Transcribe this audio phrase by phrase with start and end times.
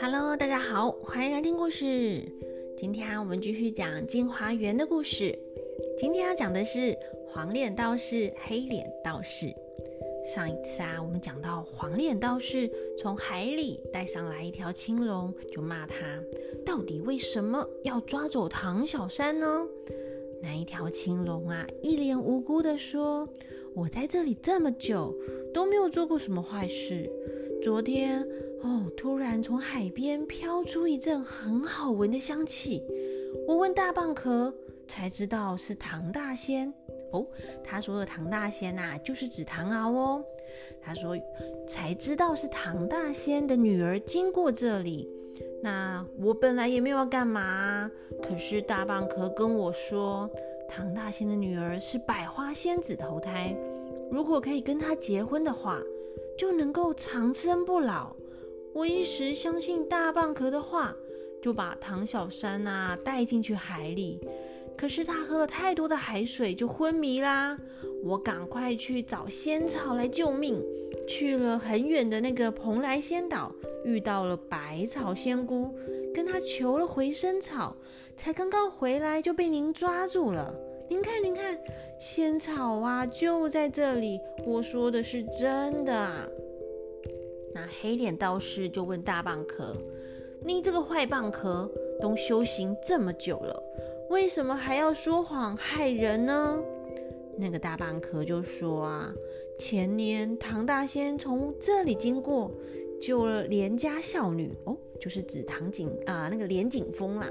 [0.00, 2.22] Hello，大家好，欢迎来听故事。
[2.76, 5.38] 今天我们继续讲镜花园的故事。
[5.96, 6.98] 今天要讲的是
[7.28, 9.54] 黄脸道士、黑脸道士。
[10.34, 12.68] 上一次啊，我们讲到黄脸道士
[12.98, 15.96] 从海里带上来一条青龙，就骂他
[16.66, 19.66] 到底为什么要抓走唐小山呢？
[20.42, 23.28] 那一条青龙啊，一脸无辜的说
[23.74, 25.14] ：“我在这里这么久，
[25.54, 27.10] 都没有做过什么坏事。
[27.62, 28.20] 昨天
[28.62, 32.82] 哦，突然从海边飘出一阵很好闻的香气，
[33.46, 34.52] 我问大蚌壳，
[34.86, 36.72] 才知道是唐大仙。”
[37.10, 37.26] 哦，
[37.64, 40.24] 他说的唐大仙呐，就是指唐敖哦。
[40.82, 41.16] 他说
[41.66, 45.08] 才知道是唐大仙的女儿经过这里。
[45.62, 47.90] 那我本来也没有要干嘛，
[48.22, 50.28] 可是大蚌壳跟我说，
[50.68, 53.56] 唐大仙的女儿是百花仙子投胎，
[54.10, 55.80] 如果可以跟他结婚的话，
[56.36, 58.14] 就能够长生不老。
[58.72, 60.94] 我一时相信大蚌壳的话，
[61.42, 64.20] 就把唐小山呐带进去海里。
[64.76, 67.58] 可是他喝了太多的海水，就昏迷啦。
[68.04, 70.62] 我赶快去找仙草来救命，
[71.08, 73.52] 去了很远的那个蓬莱仙岛，
[73.84, 75.74] 遇到了百草仙姑，
[76.14, 77.74] 跟他求了回生草，
[78.14, 80.54] 才刚刚回来就被您抓住了。
[80.88, 81.58] 您看，您看，
[81.98, 84.20] 仙草啊，就在这里。
[84.46, 86.26] 我说的是真的啊。
[87.54, 89.74] 那黑脸道士就问大蚌壳
[90.44, 93.62] ：“你这个坏蚌壳，都修行这么久了。”
[94.10, 96.58] 为什么还要说谎害人呢？
[97.36, 99.12] 那个大蚌壳就说啊，
[99.58, 102.50] 前年唐大仙从这里经过，
[103.00, 107.28] 救了连家孝女哦，就是指唐景啊，那个连景峰啦。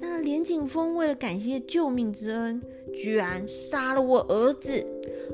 [0.00, 2.60] 那连景峰为了感谢救命之恩，
[2.94, 4.84] 居然杀了我儿子，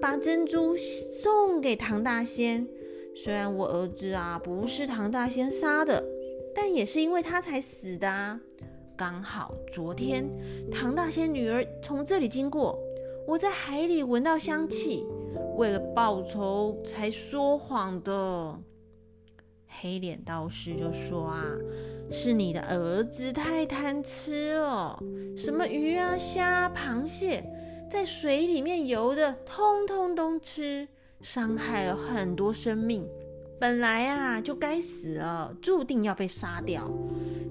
[0.00, 2.66] 把珍珠送给唐大仙。
[3.14, 6.02] 虽然我儿子啊不是唐大仙杀的，
[6.54, 8.40] 但也是因为他才死的啊。
[8.96, 10.24] 刚好昨天
[10.70, 12.78] 唐大仙女儿从这里经过，
[13.26, 15.04] 我在海里闻到香气，
[15.56, 18.58] 为了报仇才说谎的。
[19.66, 21.44] 黑脸道士就说啊，
[22.12, 25.02] 是你的儿子太贪吃了，
[25.34, 27.42] 什么鱼啊、虾、螃蟹，
[27.90, 30.86] 在水里面游的，通通都吃，
[31.22, 33.08] 伤害了很多生命。
[33.58, 36.90] 本来啊就该死了，注定要被杀掉，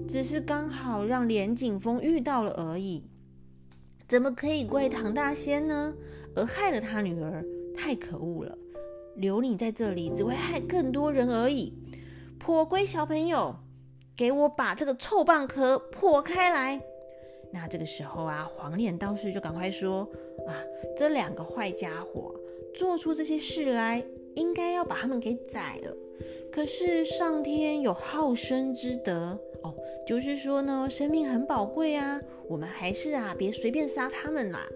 [0.06, 3.02] 只是刚好让连景峰遇到了而已。
[4.06, 5.92] 怎么可以怪唐大仙呢？
[6.36, 7.44] 而害了他女儿，
[7.76, 8.56] 太可恶了！
[9.16, 11.74] 留你在这里只会害更多人而已。
[12.38, 13.54] 破龟小朋友，
[14.16, 16.80] 给我把这个臭蚌壳破开来！
[17.50, 20.08] 那这个时候啊，黄脸道士就赶快说：
[20.46, 20.56] 啊，
[20.96, 22.34] 这两个坏家伙
[22.74, 24.04] 做出这些事来。
[24.34, 25.94] 应该要把他们给宰了，
[26.50, 29.74] 可是上天有好生之德哦，
[30.06, 32.18] 就是说呢，生命很宝贵啊，
[32.48, 34.66] 我们还是啊，别随便杀他们啦。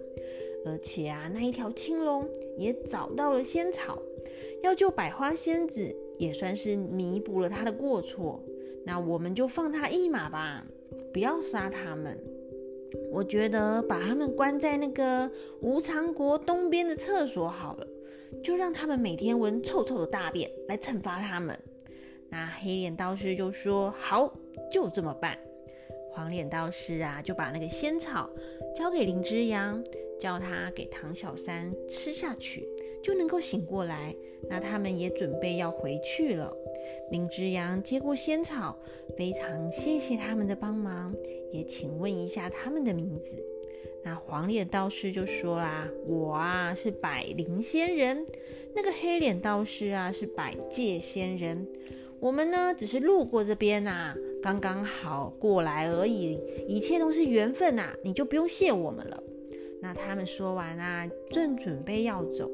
[0.67, 3.99] 而且啊，那一条青龙也找到了仙草，
[4.63, 8.39] 要救百花仙子，也算是弥补了他的过错。
[8.87, 10.65] 那我们就放他一马吧，
[11.13, 12.19] 不要杀他们。
[13.13, 15.31] 我觉得把他们关在那个
[15.61, 17.87] 无常国东边的厕所好了。
[18.43, 21.59] 就让他们每天闻臭臭的大便来惩罚他们。
[22.29, 24.33] 那黑脸道士就说：“好，
[24.71, 25.39] 就这么办。”
[26.11, 28.29] 黄脸道士啊，就把那个仙草
[28.75, 29.83] 交给林之阳，
[30.19, 32.67] 叫他给唐小三吃下去，
[33.07, 34.13] 就能够醒过来。
[34.49, 36.53] 那他们也准备要回去了。
[37.13, 38.77] 林之阳接过仙草，
[39.17, 41.15] 非常谢谢他们的帮忙，
[41.53, 43.37] 也请问一下他们的名字。
[44.03, 48.27] 那黄脸道士就说啦：“我啊是百灵仙人，
[48.75, 51.65] 那个黑脸道士啊是百界仙人。
[52.19, 59.23] 我们呢只是路过这边呐，刚刚好过来而已，一切都是缘分呐，你就不用谢我们了。”
[59.83, 62.51] 那他们说完啊，正准备要走，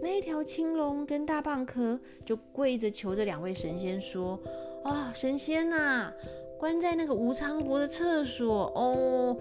[0.00, 4.38] 那一条青龙跟大蚌壳就跪着求着两位神仙说
[4.84, 6.12] ：“啊，神仙呐！”
[6.58, 9.36] 关在那个无常国的厕所哦，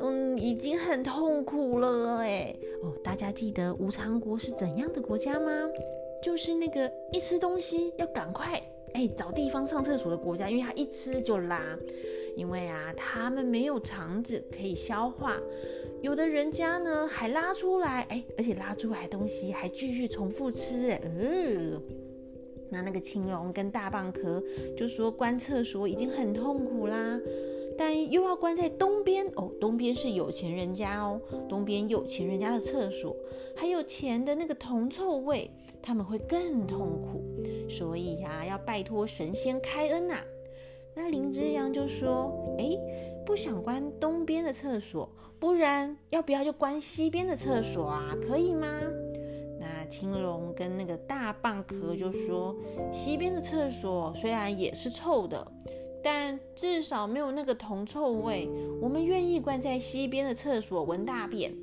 [0.00, 5.50] 嗯，已经很痛苦了哎哦，大家记得无常国是怎样的国家吗？
[6.22, 8.62] 就是那个一吃东西要赶快
[8.92, 11.58] 哎找地方上厕所的国家，因为他一吃就拉，
[12.36, 15.40] 因为啊他们没有肠子可以消化，
[16.02, 21.80] 有的人家呢还拉出来哎，而且拉出来东西还继续重复吃哎，呃。
[22.70, 24.42] 那那个青龙跟大蚌壳
[24.76, 27.18] 就说关厕所已经很痛苦啦，
[27.78, 31.18] 但又要关在东边哦，东边是有钱人家哦，
[31.48, 33.16] 东边有钱人家的厕所，
[33.56, 37.24] 还有钱的那个铜臭味，他们会更痛苦。
[37.70, 40.18] 所以呀，要拜托神仙开恩呐。
[40.94, 42.76] 那林之阳就说：“哎，
[43.28, 45.06] 不想关东边的厕所，
[45.38, 48.16] 不然要不要就关西边的厕所啊？
[48.26, 48.66] 可以吗？”
[49.60, 52.56] 那青龙跟那个大蚌壳就说
[52.90, 55.46] ：“西边的厕所虽然也是臭的。”
[56.02, 58.48] 但至少没有那个铜臭味，
[58.80, 61.54] 我们愿意关在西边的厕所闻大便。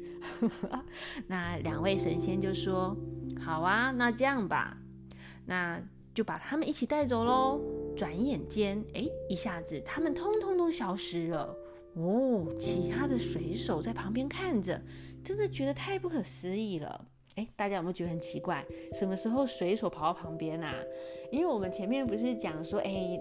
[1.25, 2.95] 那两位神仙就说
[3.43, 4.77] ：“好啊，那这样吧，
[5.47, 5.81] 那
[6.13, 7.59] 就把他们一起带走喽。”
[7.95, 11.55] 转眼间，哎，一下子他们通通都消失了。
[11.93, 14.81] 哦，其他的水手在旁边看着，
[15.23, 17.07] 真的觉得太不可思议了。
[17.35, 18.65] 哎，大家有没有觉得很奇怪？
[18.93, 20.73] 什么时候水手跑到旁边啊？
[21.31, 23.19] 因为我们前面不是讲说，哎，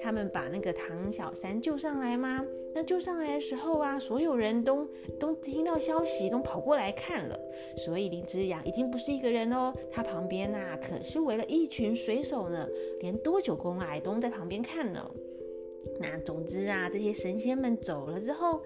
[0.00, 2.44] 他们把那个唐小山救上来吗？
[2.74, 4.86] 那救上来的时候啊，所有人都
[5.18, 7.36] 都听到消息，都跑过来看了。
[7.78, 12.68] 所以林之阳已经不是一个人哦，他旁边呐可是围了一群水手呢，
[13.00, 15.10] 连多久公啊都在旁边看呢。
[15.98, 18.62] 那总之啊，这些神仙们走了之后，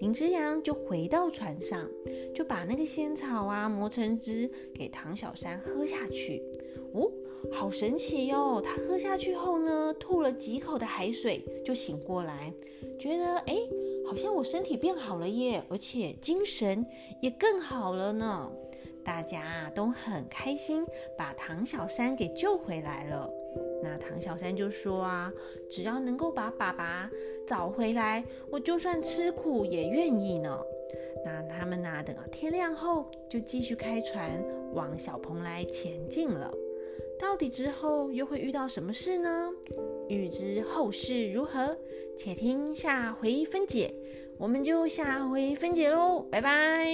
[0.00, 1.88] 林之阳就回到船上，
[2.34, 6.42] 就把那个仙草啊磨成汁给唐小山喝下去。
[6.94, 7.10] 哦，
[7.52, 8.60] 好神奇哟！
[8.60, 12.52] 他喝下去后呢，吐了几口的海水就醒过来，
[12.98, 13.56] 觉得哎，
[14.06, 16.84] 好像我身体变好了耶，而且精神
[17.20, 18.50] 也更好了呢。
[19.04, 20.84] 大家都很开心，
[21.16, 23.28] 把唐小山给救回来了。
[23.82, 25.32] 那唐小山就说啊，
[25.68, 27.10] 只要能够把爸爸
[27.46, 30.58] 找回来，我就算吃苦也愿意呢。
[31.24, 34.42] 那他们呢，等到天亮后，就继续开船
[34.72, 36.52] 往小蓬莱前进了。
[37.18, 39.50] 到底之后又会遇到什么事呢？
[40.08, 41.76] 欲知后事如何，
[42.16, 43.94] 且听下回分解。
[44.38, 46.90] 我们就下回分解喽，拜拜。